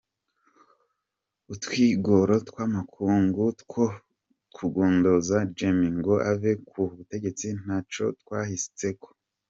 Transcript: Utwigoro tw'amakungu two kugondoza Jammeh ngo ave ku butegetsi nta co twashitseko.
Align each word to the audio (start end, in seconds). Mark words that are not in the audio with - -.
Utwigoro 1.53 2.35
tw'amakungu 2.47 3.43
two 3.59 3.85
kugondoza 4.55 5.37
Jammeh 5.57 5.93
ngo 5.99 6.13
ave 6.31 6.51
ku 6.69 6.79
butegetsi 6.93 7.47
nta 7.61 7.77
co 7.93 8.05
twashitseko. 8.21 9.07